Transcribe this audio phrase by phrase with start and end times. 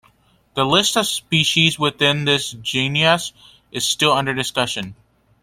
[0.55, 3.33] The list of species within this genus
[3.71, 4.95] is still under discussion.